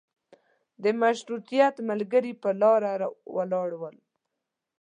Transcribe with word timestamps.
د 0.83 0.85
مشروطیت 1.01 1.75
ملګري 1.89 2.33
په 2.41 2.49
لاره 2.61 2.89
ولاړل. 3.35 3.97